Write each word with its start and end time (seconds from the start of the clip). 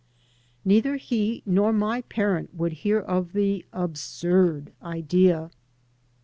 Neither 0.65 0.95
he 0.95 1.43
nor 1.45 1.71
my 1.71 2.01
parent 2.01 2.55
would 2.55 2.71
hear 2.71 2.97
of 2.99 3.33
the 3.33 3.63
"absurd" 3.71 4.71
idea. 4.81 5.51